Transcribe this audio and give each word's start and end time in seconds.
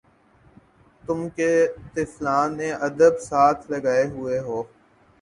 تُم 1.03 1.19
کہ 1.35 1.49
طفلانِ 1.93 2.59
ادب 2.87 3.13
ساتھ 3.29 3.61
لگائے 3.71 4.05
ہُوئے 4.13 4.39
ہو 4.47 4.59